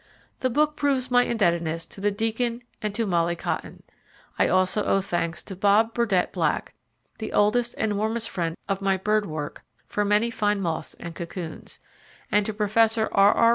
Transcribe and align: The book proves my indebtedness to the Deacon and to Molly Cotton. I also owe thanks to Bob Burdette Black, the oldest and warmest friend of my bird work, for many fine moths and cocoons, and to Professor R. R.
The 0.39 0.49
book 0.49 0.75
proves 0.77 1.11
my 1.11 1.25
indebtedness 1.25 1.85
to 1.85 2.01
the 2.01 2.09
Deacon 2.09 2.63
and 2.81 2.95
to 2.95 3.05
Molly 3.05 3.35
Cotton. 3.35 3.83
I 4.39 4.47
also 4.47 4.83
owe 4.83 4.99
thanks 4.99 5.43
to 5.43 5.55
Bob 5.55 5.93
Burdette 5.93 6.33
Black, 6.33 6.73
the 7.19 7.31
oldest 7.31 7.75
and 7.77 7.99
warmest 7.99 8.27
friend 8.27 8.57
of 8.67 8.81
my 8.81 8.97
bird 8.97 9.27
work, 9.27 9.61
for 9.85 10.03
many 10.03 10.31
fine 10.31 10.59
moths 10.59 10.95
and 10.95 11.13
cocoons, 11.13 11.77
and 12.31 12.47
to 12.47 12.51
Professor 12.55 13.09
R. 13.11 13.31
R. 13.31 13.49